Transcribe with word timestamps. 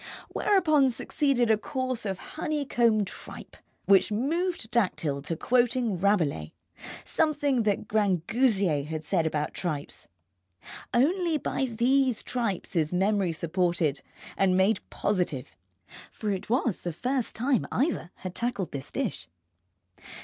Whereupon 0.29 0.89
succeeded 0.89 1.51
a 1.51 1.59
course 1.59 2.07
of 2.07 2.17
honeycomb 2.33 3.05
tripe, 3.05 3.55
which 3.85 4.11
moved 4.11 4.71
Dactyl 4.71 5.21
to 5.21 5.35
quoting 5.35 5.95
Rabelais, 5.99 6.53
something 7.03 7.61
that 7.65 7.87
Grangousier 7.87 8.83
had 8.87 9.03
said 9.03 9.27
about 9.27 9.53
tripes. 9.53 10.07
Only 10.91 11.37
by 11.37 11.65
these 11.65 12.23
tripes 12.23 12.75
is 12.75 12.91
memory 12.91 13.31
supported 13.31 14.01
and 14.35 14.57
made 14.57 14.79
positive, 14.89 15.55
for 16.11 16.31
it 16.31 16.49
was 16.49 16.81
the 16.81 16.93
first 16.93 17.35
time 17.35 17.67
either 17.71 18.09
had 18.15 18.33
tackled 18.33 18.71
this 18.71 18.91
dish. 18.91 19.27